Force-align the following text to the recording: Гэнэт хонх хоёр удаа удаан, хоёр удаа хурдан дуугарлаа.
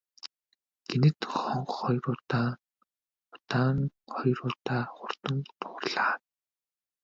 Гэнэт 0.87 1.19
хонх 1.33 1.69
хоёр 1.79 2.05
удаа 2.13 2.49
удаан, 3.35 3.77
хоёр 4.13 4.39
удаа 4.49 4.83
хурдан 4.95 5.37
дуугарлаа. 5.59 6.15